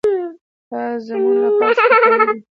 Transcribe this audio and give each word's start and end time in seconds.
دازموږ 0.69 1.35
لپاره 1.45 1.73
سپکاوی 1.77 2.25
دی. 2.29 2.39